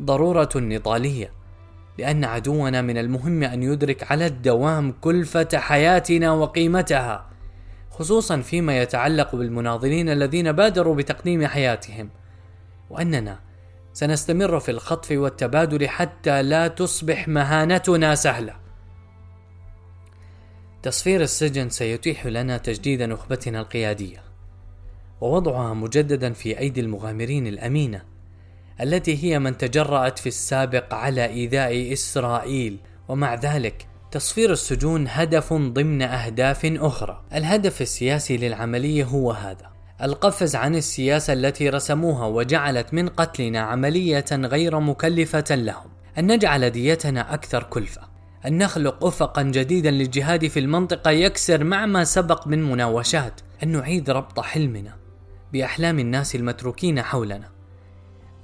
ضرورة 0.00 0.48
نضالية 0.56 1.32
لأن 1.98 2.24
عدونا 2.24 2.82
من 2.82 2.98
المهم 2.98 3.42
أن 3.42 3.62
يدرك 3.62 4.12
على 4.12 4.26
الدوام 4.26 4.92
كلفة 4.92 5.48
حياتنا 5.54 6.32
وقيمتها 6.32 7.30
خصوصا 7.90 8.40
فيما 8.40 8.78
يتعلق 8.78 9.36
بالمناضلين 9.36 10.08
الذين 10.08 10.52
بادروا 10.52 10.94
بتقديم 10.94 11.46
حياتهم. 11.46 12.10
وأننا 12.90 13.40
سنستمر 13.92 14.60
في 14.60 14.70
الخطف 14.70 15.10
والتبادل 15.10 15.88
حتى 15.88 16.42
لا 16.42 16.68
تصبح 16.68 17.28
مهانتنا 17.28 18.14
سهلة. 18.14 18.54
تصفير 20.82 21.20
السجن 21.20 21.68
سيتيح 21.68 22.26
لنا 22.26 22.56
تجديد 22.56 23.02
نخبتنا 23.02 23.60
القيادية 23.60 24.22
ووضعها 25.20 25.74
مجددا 25.74 26.32
في 26.32 26.58
أيدي 26.58 26.80
المغامرين 26.80 27.46
الأمينة 27.46 28.09
التي 28.80 29.24
هي 29.24 29.38
من 29.38 29.56
تجرأت 29.56 30.18
في 30.18 30.26
السابق 30.26 30.94
على 30.94 31.26
إيذاء 31.26 31.92
إسرائيل 31.92 32.78
ومع 33.08 33.34
ذلك 33.34 33.86
تصفير 34.10 34.52
السجون 34.52 35.06
هدف 35.08 35.52
ضمن 35.52 36.02
أهداف 36.02 36.60
أخرى. 36.64 37.22
الهدف 37.34 37.82
السياسي 37.82 38.36
للعملية 38.36 39.04
هو 39.04 39.32
هذا 39.32 39.70
القفز 40.02 40.56
عن 40.56 40.74
السياسة 40.74 41.32
التي 41.32 41.68
رسموها 41.68 42.26
وجعلت 42.26 42.94
من 42.94 43.08
قتلنا 43.08 43.60
عملية 43.60 44.24
غير 44.32 44.80
مكلفة 44.80 45.44
لهم. 45.54 45.90
أن 46.18 46.32
نجعل 46.32 46.70
ديتنا 46.70 47.34
أكثر 47.34 47.62
كلفة. 47.62 48.02
أن 48.46 48.58
نخلق 48.58 49.04
أفقا 49.04 49.42
جديدا 49.42 49.90
للجهاد 49.90 50.46
في 50.46 50.60
المنطقة 50.60 51.10
يكسر 51.10 51.64
مع 51.64 51.86
ما 51.86 52.04
سبق 52.04 52.46
من 52.46 52.62
مناوشات. 52.70 53.40
أن 53.62 53.68
نعيد 53.68 54.10
ربط 54.10 54.40
حلمنا 54.40 54.96
بأحلام 55.52 55.98
الناس 55.98 56.34
المتروكين 56.34 57.02
حولنا. 57.02 57.59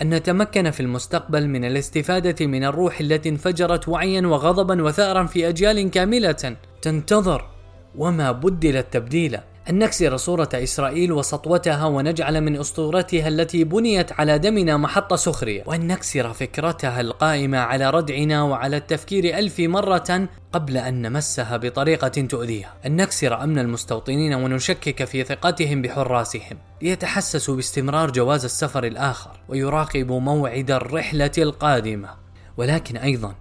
أن 0.03 0.15
نتمكن 0.15 0.71
في 0.71 0.81
المستقبل 0.81 1.49
من 1.49 1.65
الاستفادة 1.65 2.47
من 2.47 2.65
الروح 2.65 3.00
التي 3.00 3.29
انفجرت 3.29 3.88
وعيا 3.88 4.26
وغضبا 4.26 4.83
وثارا 4.83 5.25
في 5.25 5.49
أجيال 5.49 5.91
كاملة 5.91 6.57
تنتظر 6.83 7.49
وما 7.97 8.33
بدلت 8.33 8.87
تبديلا 8.93 9.56
أن 9.70 9.78
نكسر 9.78 10.16
صورة 10.16 10.49
إسرائيل 10.54 11.12
وسطوتها 11.12 11.87
ونجعل 11.87 12.40
من 12.40 12.56
أسطورتها 12.56 13.28
التي 13.28 13.64
بنيت 13.64 14.12
على 14.12 14.38
دمنا 14.38 14.76
محط 14.76 15.14
سخرية. 15.14 15.62
وأن 15.66 15.87
نكسر 15.87 16.32
فكرتها 16.32 17.00
القائمة 17.00 17.58
على 17.58 17.90
ردعنا 17.90 18.42
وعلى 18.42 18.76
التفكير 18.76 19.38
ألف 19.38 19.61
مرة 19.61 20.28
قبل 20.52 20.76
أن 20.76 21.02
نمسها 21.02 21.56
بطريقة 21.56 22.08
تؤذيها. 22.08 22.75
أن 22.87 22.96
نكسر 22.96 23.42
أمن 23.42 23.58
المستوطنين 23.58 24.35
ونشكك 24.35 25.04
في 25.04 25.25
ثقتهم 25.25 25.82
بحراسهم. 25.82 26.58
ليتحسسوا 26.82 27.56
باستمرار 27.56 28.11
جواز 28.11 28.44
السفر 28.44 28.85
الآخر 28.85 29.30
ويراقبوا 29.49 30.20
موعد 30.20 30.70
الرحلة 30.70 31.32
القادمة. 31.38 32.08
ولكن 32.56 32.96
أيضا 32.96 33.35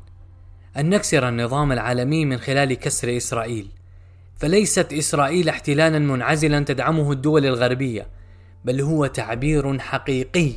أن 0.77 0.89
نكسر 0.89 1.29
النظام 1.29 1.71
العالمي 1.71 2.25
من 2.25 2.37
خلال 2.37 2.73
كسر 2.73 3.17
إسرائيل. 3.17 3.67
فليست 4.37 4.93
إسرائيل 4.93 5.49
احتلالا 5.49 5.99
منعزلا 5.99 6.59
تدعمه 6.59 7.11
الدول 7.11 7.45
الغربية 7.45 8.07
بل 8.65 8.81
هو 8.81 9.05
تعبير 9.05 9.79
حقيقي 9.79 10.51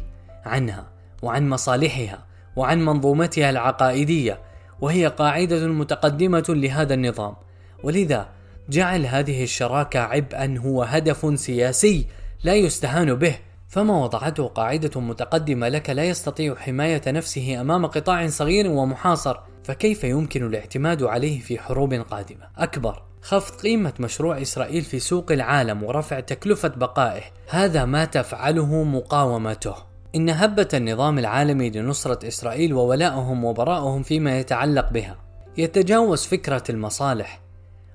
عنها 0.45 0.91
وعن 1.23 1.49
مصالحها 1.49 2.27
وعن 2.57 2.85
منظومتها 2.85 3.51
العقائدية 3.51 4.41
وهي 4.81 5.07
قاعدة 5.07 5.67
متقدمة 5.67 6.45
لهذا 6.49 6.95
النظام. 6.95 7.35
ولذا 7.83 8.29
جعل 8.69 9.07
هذه 9.07 9.43
الشراكة 9.43 10.01
عبئا 10.01 10.59
هو 10.59 10.83
هدف 10.83 11.41
سياسي 11.41 12.07
لا 12.45 12.55
يستهان 12.55 13.15
به 13.15 13.39
فما 13.69 14.05
وضعته 14.05 14.47
قاعدة 14.47 15.01
متقدمة 15.01 15.69
لك 15.69 15.91
لا 15.91 16.05
يستطيع 16.05 16.55
حماية 16.55 17.03
نفسه 17.07 17.61
أمام 17.61 17.87
قطاع 17.87 18.29
صغير 18.29 18.71
ومحاصر 18.71 19.37
فكيف 19.65 20.05
يمكن 20.05 20.47
الاعتماد 20.47 21.03
عليه 21.03 21.41
في 21.41 21.59
حروب 21.59 21.95
قادمة؟ 21.95 22.49
أكبر 22.57 23.03
خفض 23.29 23.61
قيمة 23.61 23.93
مشروع 24.01 24.43
إسرائيل 24.43 24.83
في 24.83 24.99
سوق 24.99 25.33
العالم 25.33 25.83
ورفع 25.83 26.21
تكلفة 26.21 26.69
بقائه. 26.69 27.23
هذا 27.49 27.85
ما 27.85 28.05
تفعله 28.05 28.85
مقاومته. 28.85 29.75
إن 30.15 30.31
هبة 30.31 30.69
النظام 30.75 31.19
العالمي 31.19 31.71
لنصرة 31.71 32.29
إسرائيل 32.29 32.75
وولائهم 32.75 33.45
وبراءهم 33.45 34.03
فيما 34.03 34.39
يتعلق 34.39 34.93
بها 34.93 35.17
يتجاوز 35.59 36.27
فكرة 36.27 36.63
المصالح. 36.71 37.41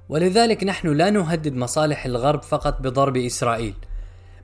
ولذلك 0.09 0.63
نحن 0.63 0.87
لا 0.87 1.09
نهدد 1.09 1.53
مصالح 1.53 2.05
الغرب 2.05 2.41
فقط 2.43 2.81
بضرب 2.81 3.17
إسرائيل 3.17 3.73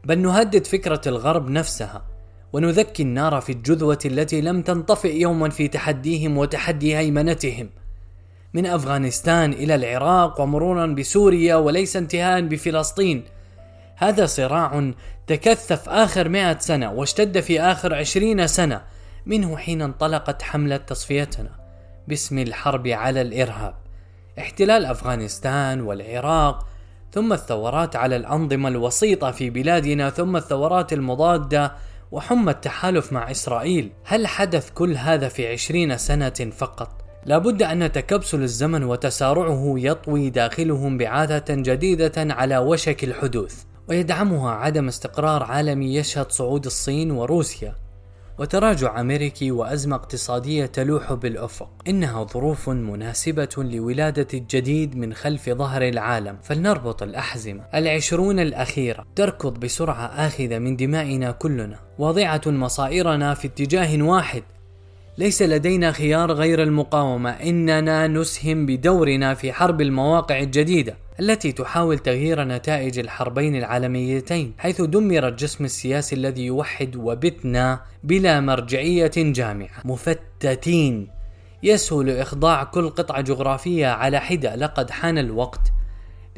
بل 0.05 0.19
نهدد 0.19 0.67
فكرة 0.67 1.01
الغرب 1.08 1.50
نفسها. 1.50 2.05
ونذكي 2.53 3.03
النار 3.03 3.41
في 3.41 3.51
الجذوة 3.51 4.00
التي 4.05 4.41
لم 4.41 4.62
تنطفئ 4.62 5.15
يوما 5.22 5.50
في 5.50 5.67
تحديهم 5.67 6.38
وتحدي 6.38 6.98
هيمنتهم. 6.98 7.69
من 8.53 8.65
أفغانستان 8.65 9.53
إلى 9.53 9.75
العراق 9.75 10.41
ومرورا 10.41 10.86
بسوريا 10.86 11.56
وليس 11.56 11.96
انتهاء 11.96 12.41
بفلسطين. 12.41 13.24
هذا 13.96 14.25
صراع 14.25 14.91
تكثف 15.27 15.89
آخر 15.89 16.29
مئة 16.29 16.60
سنة 16.60 16.91
واشتد 16.91 17.39
في 17.39 17.62
آخر 17.62 17.96
عشرين 17.96 18.48
سنة 18.48 18.82
منه 19.25 19.58
حين 19.58 19.82
انطلقت 19.82 20.41
حملة 20.41 20.77
تصفيتنا. 20.77 21.50
باسم 22.08 22.39
الحرب 22.39 22.88
على 22.88 23.22
الإرهاب. 23.22 23.74
احتلال 24.39 24.86
أفغانستان 24.86 25.82
والعراق 25.82 26.68
ثم 27.12 27.34
الثورات 27.34 27.96
على 27.96 28.15
الأنظمة 28.15 28.70
الوسيطة 28.70 29.32
في 29.32 29.50
بلادنا 29.50 30.10
ثم 30.10 30.36
الثورات 30.36 30.94
المضادة 30.94 31.72
وحمى 32.12 32.51
التحالف 32.51 33.13
مع 33.13 33.32
إسرائيل. 33.32 33.91
هل 34.03 34.27
حدث 34.27 34.70
كل 34.72 34.98
هذا 34.98 35.27
في 35.27 35.51
عشرين 35.51 35.98
سنة 35.98 36.51
فقط؟ 36.57 37.08
لابد 37.25 37.64
أن 37.64 37.92
تكبسل 37.92 38.44
الزمن 38.44 38.84
وتسارعه 38.84 39.74
يطوي 39.77 40.29
داخلهم 40.29 40.98
بعاثة 40.98 41.55
جديدة 41.55 42.14
على 42.18 42.58
وشك 42.58 43.03
الحدوث 43.03 43.64
ويدعمها 43.90 44.51
عدم 44.51 44.88
استقرار 44.88 45.44
عالمي 45.44 45.96
يشهد 45.96 46.32
صعود 46.32 46.66
الصين 46.66 47.12
وروسيا. 47.12 47.75
وتراجع 48.40 49.01
أمريكي 49.01 49.51
وأزمة 49.51 49.96
اقتصادية 49.96 50.66
تلوح 50.66 51.14
بالأفق. 51.14 51.70
إنها 51.88 52.24
ظروف 52.24 52.70
مناسبة 52.70 53.50
لولادة 53.58 54.27
الجديد 54.34 54.98
من 54.98 55.14
خلف 55.14 55.50
ظهر 55.50 55.82
العالم. 55.82 56.38
فلنربط 56.44 57.03
الأحزمة 57.03 57.64
العشرون 57.75 58.40
الأخيرة. 58.40 59.05
تركض 59.16 59.60
بسرعة 59.60 60.05
آخذة 60.05 60.60
من 60.60 60.75
دمائنا 60.75 61.32
كلنا. 61.32 61.79
واضعة 62.00 62.42
مصائرنا 62.46 63.34
في 63.34 63.48
اتجاه 63.48 64.03
واحد. 64.03 64.44
ليس 65.20 65.42
لدينا 65.42 65.92
خيار 65.92 66.32
غير 66.32 66.64
المقاومة. 66.64 67.29
إننا 67.29 68.08
نسهم 68.08 68.66
بدورنا 68.66 69.34
في 69.34 69.53
حرب 69.53 69.82
المواقع 69.82 70.40
الجديدة 70.40 70.96
التي 71.20 71.51
تحاول 71.51 72.00
تغيير 72.00 72.44
نتائج 72.44 73.00
الحربين 73.00 73.55
العالميتين 73.55 74.53
حيث 74.58 74.82
دمر 74.82 75.27
الجسم 75.27 75.66
السياسي 75.66 76.16
الذي 76.16 76.46
يوحد 76.46 76.96
وبتنا 76.96 77.82
بلا 78.03 78.40
مرجعية 78.40 79.12
جامعة. 79.16 79.82
مفتتين. 79.86 81.08
يسهل 81.64 82.10
إخضاع 82.10 82.64
كل 82.64 82.90
قطعة 82.90 83.22
جغرافية 83.22 83.88
على 83.88 84.20
حدة. 84.20 84.55
لقد 84.55 84.92
حان 84.92 85.18
الوقت 85.18 85.72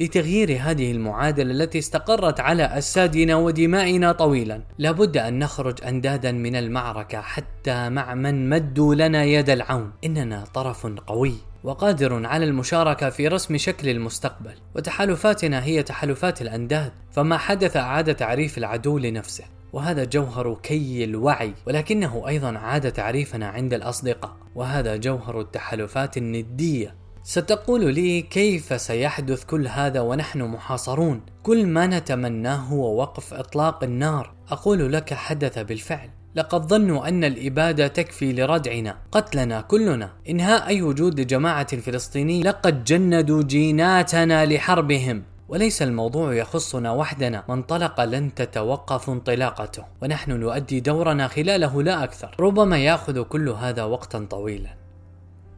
لتغيير 0.01 0.57
هذه 0.61 0.91
المعادلة 0.91 1.51
التي 1.51 1.79
استقرت 1.79 2.39
على 2.39 2.63
أجسادنا 2.63 3.35
ودمائنا 3.35 4.11
طويلا. 4.11 4.61
لابد 4.77 5.17
أن 5.17 5.39
نخرج 5.39 5.83
أندادا 5.83 6.31
من 6.31 6.55
المعركة 6.55 7.21
حتى 7.21 7.89
مع 7.89 8.13
من 8.13 8.49
مدوا 8.49 8.95
لنا 8.95 9.23
يد 9.23 9.49
العون. 9.49 9.91
إننا 10.05 10.43
طرف 10.53 10.87
قوي 10.87 11.33
وقادر 11.63 12.25
على 12.25 12.45
المشاركة 12.45 13.09
في 13.09 13.27
رسم 13.27 13.57
شكل 13.57 13.89
المستقبل. 13.89 14.53
وتحالفاتنا 14.75 15.63
هي 15.63 15.83
تحالفات 15.83 16.41
الأنداد 16.41 16.91
فما 17.11 17.37
حدث 17.37 17.77
أعاد 17.77 18.15
تعريف 18.15 18.57
العدو 18.57 18.97
لنفسه. 18.97 19.43
وهذا 19.73 20.03
جوهر 20.03 20.57
كي 20.63 21.03
الوعي 21.03 21.53
ولكنه 21.67 22.27
أيضا 22.27 22.57
عاد 22.57 22.91
تعريفنا 22.91 23.47
عند 23.47 23.73
الأصدقاء. 23.73 24.37
وهذا 24.55 24.95
جوهر 24.95 25.41
التحالفات 25.41 26.17
الندية. 26.17 27.00
ستقول 27.23 27.93
لي 27.93 28.21
كيف 28.21 28.81
سيحدث 28.81 29.43
كل 29.43 29.67
هذا 29.67 29.99
ونحن 29.99 30.41
محاصرون؟ 30.41 31.21
كل 31.43 31.65
ما 31.65 31.87
نتمناه 31.87 32.55
هو 32.55 33.01
وقف 33.01 33.33
إطلاق 33.33 33.83
النار. 33.83 34.33
أقول 34.49 34.93
لك 34.93 35.13
حدث 35.13 35.59
بالفعل. 35.59 36.09
لقد 36.35 36.67
ظنوا 36.67 37.07
أن 37.07 37.23
الإبادة 37.23 37.87
تكفي 37.87 38.33
لردعنا 38.33 38.97
قتلنا 39.11 39.61
كلنا. 39.61 40.11
إنهاء 40.29 40.67
أي 40.67 40.81
وجود 40.81 41.19
لجماعة 41.19 41.67
الفلسطينيين 41.73 42.47
لقد 42.47 42.83
جندوا 42.83 43.43
جيناتنا 43.43 44.45
لحربهم. 44.45 45.23
وليس 45.49 45.81
الموضوع 45.81 46.33
يخصنا 46.33 46.91
وحدنا. 46.91 47.43
من 47.49 47.63
طلق 47.63 48.03
لن 48.03 48.35
تتوقف 48.35 49.09
انطلاقته. 49.09 49.83
ونحن 50.01 50.31
نؤدي 50.31 50.79
دورنا 50.79 51.27
خلاله 51.27 51.83
لا 51.83 52.03
أكثر. 52.03 52.35
ربما 52.39 52.77
يأخذ 52.77 53.23
كل 53.23 53.49
هذا 53.49 53.83
وقتا 53.83 54.27
طويلا. 54.29 54.80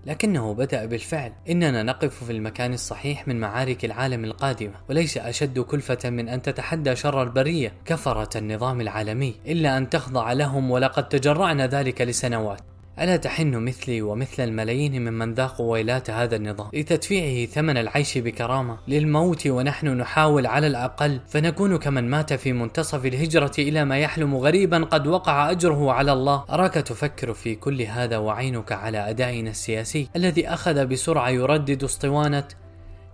لكنه 0.05 0.53
بدأ 0.53 0.85
بالفعل. 0.85 1.33
إننا 1.49 1.83
نقف 1.83 2.23
في 2.23 2.31
المكان 2.31 2.73
الصحيح 2.73 3.27
من 3.27 3.39
معارك 3.39 3.85
العالم 3.85 4.25
القادمة 4.25 4.73
وليس 4.89 5.17
أشد 5.17 5.59
كلفة 5.59 6.09
من 6.09 6.29
أن 6.29 6.41
تتحدى 6.41 6.95
شر 6.95 7.23
البرية 7.23 7.73
كفرة 7.85 8.37
النظام 8.37 8.81
العالمي 8.81 9.35
إلا 9.47 9.77
أن 9.77 9.89
تخضع 9.89 10.33
لهم 10.33 10.71
ولقد 10.71 11.09
تجرعنا 11.09 11.67
ذلك 11.67 12.01
لسنوات. 12.01 12.72
ألا 12.99 13.15
تحن 13.15 13.55
مثلي 13.55 14.01
ومثل 14.01 14.43
الملايين 14.43 15.01
ممن 15.01 15.33
ذاقوا 15.33 15.71
ويلات 15.71 16.09
هذا 16.09 16.35
النظام؟ 16.35 16.67
لتدفيعه 16.73 17.45
ثمن 17.45 17.77
العيش 17.77 18.17
بكرامة. 18.17 18.77
للموت 18.87 19.47
ونحن 19.47 19.87
نحاول 19.87 20.45
على 20.45 20.67
الأقل 20.67 21.19
فنكون 21.27 21.77
كمن 21.77 22.09
مات 22.09 22.33
في 22.33 22.53
منتصف 22.53 23.05
الهجرة 23.05 23.51
إلى 23.59 23.85
ما 23.85 23.99
يحلم 23.99 24.35
غريبا 24.35 24.83
قد 24.83 25.07
وقع 25.07 25.51
أجره 25.51 25.91
على 25.91 26.13
الله. 26.13 26.43
أراك 26.49 26.73
تفكر 26.73 27.33
في 27.33 27.55
كل 27.55 27.81
هذا 27.81 28.17
وعينك 28.17 28.71
على 28.71 29.09
أدائنا 29.09 29.49
السياسي 29.49 30.09
الذي 30.15 30.47
أخذ 30.47 30.85
بسرعة 30.85 31.29
يردد 31.29 31.83
اسطوانة 31.83 32.47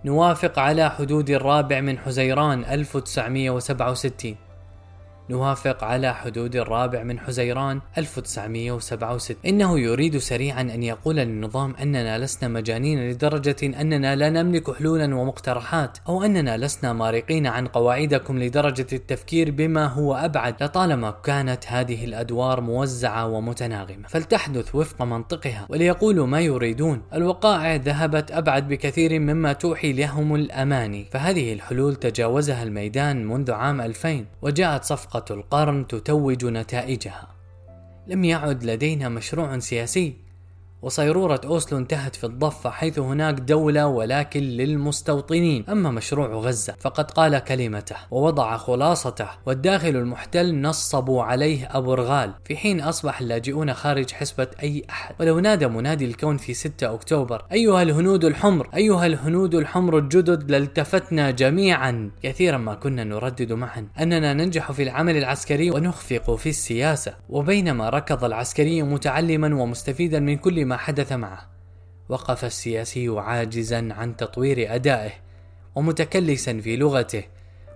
نوافق 0.04 0.58
على 0.58 0.90
حدود 0.90 1.30
الرابع 1.30 1.80
من 1.80 1.98
حزيران 1.98 2.64
1967 2.64 4.49
نوافق 5.30 5.84
على 5.84 6.14
حدود 6.14 6.56
الرابع 6.56 7.02
من 7.02 7.18
حزيران 7.18 7.80
1967 7.98 9.36
إنه 9.46 9.80
يريد 9.80 10.18
سريعا 10.18 10.60
أن 10.60 10.82
يقول 10.82 11.16
للنظام 11.16 11.74
أننا 11.82 12.18
لسنا 12.18 12.48
مجانين 12.48 13.10
لدرجة 13.10 13.56
أننا 13.62 14.16
لا 14.16 14.30
نملك 14.30 14.76
حلولا 14.76 15.14
ومقترحات 15.14 15.98
أو 16.08 16.22
أننا 16.22 16.56
لسنا 16.56 16.92
مارقين 16.92 17.46
عن 17.46 17.66
قواعدكم 17.66 18.38
لدرجة 18.38 18.86
التفكير 18.92 19.50
بما 19.50 19.86
هو 19.86 20.14
أبعد 20.14 20.62
لطالما 20.62 21.10
كانت 21.10 21.66
هذه 21.66 22.04
الأدوار 22.04 22.60
موزعة 22.60 23.26
ومتناغمة. 23.26 24.08
فلتحدث 24.08 24.74
وفق 24.74 25.02
منطقها 25.02 25.66
وليقولوا 25.68 26.26
ما 26.26 26.40
يريدون. 26.40 27.02
الوقائع 27.14 27.74
ذهبت 27.74 28.30
أبعد 28.30 28.68
بكثير 28.68 29.18
مما 29.18 29.52
توحي 29.52 29.92
لهم 29.92 30.34
الأماني. 30.34 31.06
فهذه 31.12 31.52
الحلول 31.52 31.96
تجاوزها 31.96 32.62
الميدان 32.62 33.26
منذ 33.26 33.52
عام 33.52 33.80
2000 33.80 34.26
وجاءت 34.42 34.84
صفقة 34.84 35.19
القرن 35.30 35.86
تتوج 35.86 36.44
نتائجها. 36.46 37.34
لم 38.06 38.24
يعد 38.24 38.64
لدينا 38.64 39.08
مشروع 39.08 39.58
سياسي 39.58 40.29
وصيرورة 40.82 41.40
أوسلو 41.44 41.78
انتهت 41.78 42.16
في 42.16 42.24
الضفة 42.24 42.70
حيث 42.70 42.98
هناك 42.98 43.34
دولة 43.34 43.86
ولكن 43.86 44.40
للمستوطنين 44.40 45.64
أما 45.68 45.90
مشروع 45.90 46.26
غزة 46.26 46.74
فقد 46.80 47.10
قال 47.10 47.38
كلمته 47.38 47.96
ووضع 48.10 48.56
خلاصته 48.56 49.28
والداخل 49.46 49.88
المحتل 49.88 50.60
نصبوا 50.60 51.22
عليه 51.22 51.68
أبو 51.70 51.94
رغال 51.94 52.32
في 52.44 52.56
حين 52.56 52.80
أصبح 52.80 53.20
اللاجئون 53.20 53.74
خارج 53.74 54.10
حسبة 54.12 54.48
أي 54.62 54.82
أحد. 54.90 55.14
ولو 55.20 55.40
نادى 55.40 55.66
منادي 55.66 56.04
الكون 56.04 56.36
في 56.36 56.54
6 56.54 56.94
أكتوبر 56.94 57.44
أيها 57.52 57.82
الهنود 57.82 58.24
الحمر 58.24 58.68
أيها 58.74 59.06
الهنود 59.06 59.54
الحمر 59.54 59.98
الجدد 59.98 60.50
لالتفتنا 60.50 61.30
جميعا. 61.30 62.10
كثيرا 62.22 62.58
ما 62.58 62.74
كنا 62.74 63.04
نردد 63.04 63.52
معا 63.52 63.88
أننا 64.00 64.34
ننجح 64.34 64.72
في 64.72 64.82
العمل 64.82 65.16
العسكري 65.16 65.70
ونخفق 65.70 66.34
في 66.34 66.48
السياسة 66.48 67.14
وبينما 67.28 67.88
ركض 67.88 68.24
العسكري 68.24 68.82
متعلما 68.82 69.62
ومستفيدا 69.62 70.20
من 70.20 70.36
كل 70.36 70.69
ما 70.70 70.76
حدث 70.76 71.12
معه. 71.12 71.50
وقف 72.08 72.44
السياسي 72.44 73.08
عاجزا 73.08 73.88
عن 73.92 74.16
تطوير 74.16 74.74
أدائه 74.74 75.12
ومتكلسا 75.74 76.60
في 76.60 76.76
لغته 76.76 77.24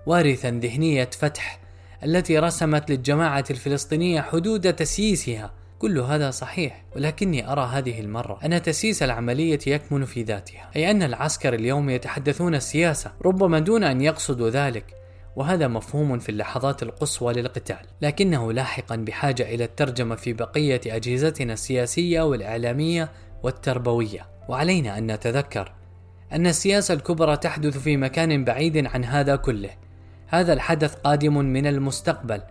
وارثا 0.06 0.50
ذهنية 0.50 1.10
فتح 1.18 1.60
التي 2.04 2.38
رسمت 2.38 2.90
للجماعة 2.90 3.44
الفلسطينية 3.50 4.20
حدود 4.20 4.72
تسييسها. 4.72 5.52
كل 5.78 5.98
هذا 5.98 6.30
صحيح 6.30 6.84
ولكني 6.96 7.52
أرى 7.52 7.70
هذه 7.72 8.00
المرة 8.00 8.38
أن 8.44 8.62
تسييس 8.62 9.02
العملية 9.02 9.58
يكمن 9.66 10.04
في 10.04 10.22
ذاتها. 10.22 10.70
أي 10.76 10.90
أن 10.90 11.02
العسكر 11.02 11.54
اليوم 11.54 11.90
يتحدثون 11.90 12.54
السياسة 12.54 13.12
ربما 13.24 13.58
دون 13.58 13.84
أن 13.84 14.00
يقصدوا 14.00 14.50
ذلك. 14.50 15.03
وهذا 15.36 15.68
مفهوم 15.68 16.18
في 16.18 16.28
اللحظات 16.28 16.82
القصوى 16.82 17.32
للقتال. 17.32 17.86
لكنه 18.02 18.52
لاحقا 18.52 18.96
بحاجة 18.96 19.54
إلى 19.54 19.64
الترجمة 19.64 20.14
في 20.16 20.32
بقية 20.32 20.80
أجهزتنا 20.86 21.52
السياسية 21.52 22.22
والإعلامية 22.22 23.10
والتربوية. 23.42 24.26
وعلينا 24.48 24.98
أن 24.98 25.12
نتذكر 25.12 25.72
أن 26.32 26.46
السياسة 26.46 26.94
الكبرى 26.94 27.36
تحدث 27.36 27.78
في 27.78 27.96
مكان 27.96 28.44
بعيد 28.44 28.86
عن 28.86 29.04
هذا 29.04 29.36
كله. 29.36 29.70
هذا 30.26 30.52
الحدث 30.52 30.94
قادم 30.94 31.38
من 31.38 31.66
المستقبل 31.66 32.42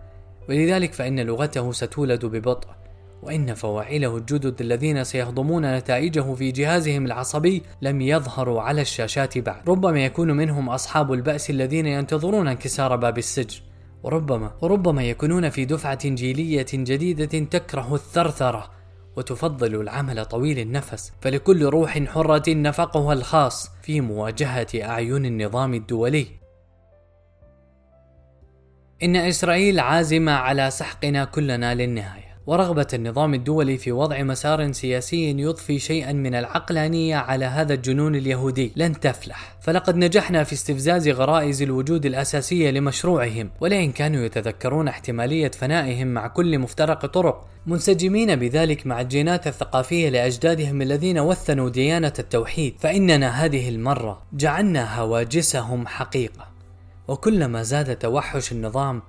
ولذلك 0.48 0.92
فإن 0.92 1.20
لغته 1.20 1.72
ستولد 1.72 2.24
ببطء. 2.24 2.83
وإن 3.24 3.54
فواعله 3.54 4.16
الجدد 4.16 4.60
الذين 4.60 5.04
سيهضمون 5.04 5.76
نتائجه 5.76 6.34
في 6.34 6.50
جهازهم 6.52 7.06
العصبي 7.06 7.62
لم 7.82 8.00
يظهروا 8.00 8.62
على 8.62 8.80
الشاشات 8.80 9.38
بعد. 9.38 9.68
ربما 9.68 10.04
يكون 10.04 10.30
منهم 10.30 10.68
أصحاب 10.68 11.12
البأس 11.12 11.50
الذين 11.50 11.86
ينتظرون 11.86 12.48
انكسار 12.48 12.96
باب 12.96 13.18
السجن. 13.18 13.60
وربما 14.02 14.52
وربما 14.62 15.02
يكونون 15.02 15.48
في 15.48 15.64
دفعة 15.64 16.08
جيلية 16.08 16.66
جديدة 16.72 17.38
تكره 17.38 17.94
الثرثرة 17.94 18.70
وتفضل 19.16 19.74
العمل 19.74 20.24
طويل 20.24 20.58
النفس. 20.58 21.12
فلكل 21.20 21.64
روح 21.64 21.98
حرة 21.98 22.42
نفقها 22.48 23.12
الخاص 23.12 23.70
في 23.82 24.00
مواجهة 24.00 24.66
أعين 24.74 25.26
النظام 25.26 25.74
الدولي. 25.74 26.26
إن 29.02 29.16
إسرائيل 29.16 29.80
عازمة 29.80 30.32
على 30.32 30.70
سحقنا 30.70 31.24
كلنا 31.24 31.74
للنهاية. 31.74 32.23
ورغبة 32.46 32.86
النظام 32.94 33.34
الدولي 33.34 33.78
في 33.78 33.92
وضع 33.92 34.22
مسار 34.22 34.72
سياسي 34.72 35.30
يضفي 35.30 35.78
شيئا 35.78 36.12
من 36.12 36.34
العقلانية 36.34 37.16
على 37.16 37.44
هذا 37.44 37.74
الجنون 37.74 38.14
اليهودي. 38.14 38.72
لن 38.76 39.00
تفلح. 39.00 39.56
فلقد 39.60 39.96
نجحنا 39.96 40.44
في 40.44 40.52
استفزاز 40.52 41.08
غرائز 41.08 41.62
الوجود 41.62 42.06
الأساسية 42.06 42.70
لمشروعهم 42.70 43.50
ولئن 43.60 43.92
كانوا 43.92 44.24
يتذكرون 44.24 44.88
احتمالية 44.88 45.50
فنائهم 45.50 46.06
مع 46.06 46.26
كل 46.26 46.58
مفترق 46.58 47.06
طرق. 47.06 47.46
منسجمين 47.66 48.36
بذلك 48.36 48.86
مع 48.86 49.00
الجينات 49.00 49.46
الثقافية 49.46 50.08
لأجدادهم 50.08 50.82
الذين 50.82 51.18
وثنوا 51.18 51.68
ديانة 51.68 52.12
التوحيد. 52.18 52.74
فإننا 52.78 53.44
هذه 53.44 53.68
المرة 53.68 54.22
جعلنا 54.32 55.00
هواجسهم 55.00 55.86
حقيقة. 55.86 56.46
وكلما 57.08 57.62
زاد 57.62 57.96
توحش 57.96 58.52
النظام 58.52 59.02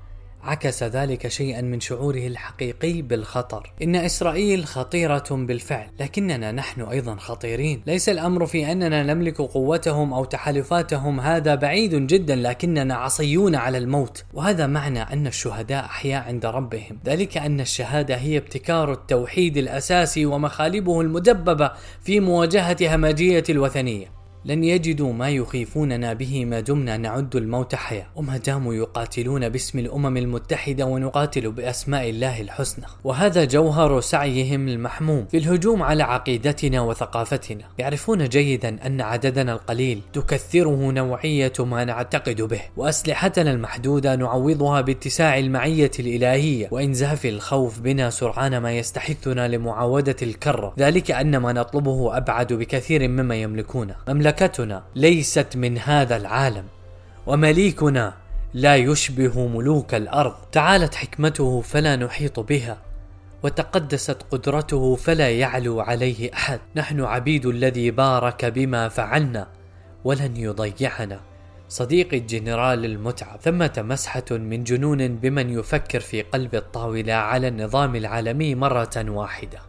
عكس 0.45 0.83
ذلك 0.83 1.27
شيئا 1.27 1.61
من 1.61 1.79
شعوره 1.79 2.27
الحقيقي 2.27 3.01
بالخطر. 3.01 3.73
إن 3.81 3.95
إسرائيل 3.95 4.65
خطيرة 4.65 5.25
بالفعل 5.31 5.87
لكننا 5.99 6.51
نحن 6.51 6.81
أيضا 6.81 7.15
خطيرين. 7.15 7.81
ليس 7.87 8.09
الأمر 8.09 8.45
في 8.45 8.71
أننا 8.71 9.03
نملك 9.03 9.41
قوتهم 9.41 10.13
أو 10.13 10.25
تحالفاتهم 10.25 11.19
هذا 11.19 11.55
بعيد 11.55 12.07
جدا 12.07 12.35
لكننا 12.35 12.95
عصيون 12.95 13.55
على 13.55 13.77
الموت. 13.77 14.25
وهذا 14.33 14.67
معنى 14.67 15.01
أن 15.01 15.27
الشهداء 15.27 15.85
أحياء 15.85 16.23
عند 16.23 16.45
ربهم. 16.45 16.99
ذلك 17.05 17.37
أن 17.37 17.59
الشهادة 17.59 18.15
هي 18.15 18.37
ابتكار 18.37 18.91
التوحيد 18.91 19.57
الأساسي 19.57 20.25
ومخالبه 20.25 21.01
المدببة 21.01 21.71
في 22.01 22.19
مواجهة 22.19 22.95
همجية 22.95 23.43
الوثنية. 23.49 24.24
لن 24.45 24.63
يجدوا 24.63 25.13
ما 25.13 25.29
يخيفوننا 25.29 26.13
به 26.13 26.45
ما 26.45 26.59
دمنا 26.59 26.97
نعد 26.97 27.35
الموت 27.35 27.75
حياة. 27.75 28.05
وما 28.15 28.37
داموا 28.37 28.73
يقاتلون 28.73 29.49
باسم 29.49 29.79
الأمم 29.79 30.17
المتحدة 30.17 30.85
ونقاتل 30.85 31.51
بأسماء 31.51 32.09
الله 32.09 32.41
الحسنى. 32.41 32.85
وهذا 33.03 33.43
جوهر 33.45 34.01
سعيهم 34.01 34.67
المحموم 34.67 35.25
في 35.25 35.37
الهجوم 35.37 35.83
على 35.83 36.03
عقيدتنا 36.03 36.81
وثقافتنا. 36.81 37.63
يعرفون 37.77 38.29
جيدا 38.29 38.85
أن 38.85 39.01
عددنا 39.01 39.53
القليل 39.53 40.01
تكثره 40.13 40.91
نوعية 40.91 41.53
ما 41.59 41.85
نعتقد 41.85 42.41
به. 42.41 42.61
وأسلحتنا 42.77 43.51
المحدودة 43.51 44.15
نعوضها 44.15 44.81
باتساع 44.81 45.39
المعية 45.39 45.91
الإلهية. 45.99 46.67
وإنزاف 46.71 47.25
الخوف 47.25 47.79
بنا 47.79 48.09
سرعان 48.09 48.57
ما 48.57 48.71
يستحثنا 48.77 49.47
لمعاودة 49.47 50.15
الكرة. 50.21 50.73
ذلك 50.79 51.11
أن 51.11 51.37
ما 51.37 51.53
نطلبه 51.53 52.17
أبعد 52.17 52.53
بكثير 52.53 53.07
مما 53.07 53.35
يملكونه 53.35 53.95
مملكة 54.07 54.34
مملكتنا 54.35 54.83
ليست 54.95 55.55
من 55.55 55.77
هذا 55.77 56.17
العالم 56.17 56.63
ومليكنا 57.27 58.13
لا 58.53 58.75
يشبه 58.75 59.47
ملوك 59.47 59.95
الأرض. 59.95 60.33
تعالت 60.51 60.95
حكمته 60.95 61.61
فلا 61.61 61.95
نحيط 61.95 62.39
بها 62.39 62.77
وتقدست 63.43 64.17
قدرته 64.31 64.95
فلا 64.95 65.31
يعلو 65.31 65.79
عليه 65.79 66.33
أحد. 66.33 66.59
نحن 66.75 67.01
عبيد 67.01 67.45
الذي 67.45 67.91
بارك 67.91 68.45
بما 68.45 68.89
فعلنا 68.89 69.47
ولن 70.03 70.37
يضيعنا. 70.37 71.19
صديقي 71.69 72.17
الجنرال 72.17 72.85
المتعب 72.85 73.39
ثمة 73.41 73.73
مسحة 73.77 74.25
من 74.31 74.63
جنون 74.63 75.07
بمن 75.07 75.49
يفكر 75.49 75.99
في 75.99 76.21
قلب 76.21 76.55
الطاولة 76.55 77.13
على 77.13 77.47
النظام 77.47 77.95
العالمي 77.95 78.55
مرة 78.55 79.05
واحدة. 79.07 79.59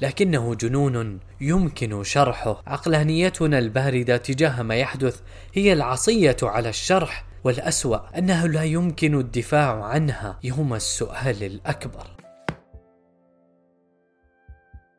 لكنه 0.00 0.54
جنون 0.54 1.20
يمكن 1.40 2.02
شرحه. 2.04 2.62
عقلانيتنا 2.66 3.58
الباردة 3.58 4.16
تجاه 4.16 4.62
ما 4.62 4.74
يحدث 4.74 5.20
هي 5.54 5.72
العصية 5.72 6.36
على 6.42 6.68
الشرح 6.68 7.24
والأسوأ 7.44 8.18
أنه 8.18 8.46
لا 8.46 8.62
يمكن 8.62 9.18
الدفاع 9.18 9.84
عنها. 9.84 10.38
يوم 10.44 10.74
السؤال 10.74 11.42
الأكبر. 11.42 12.15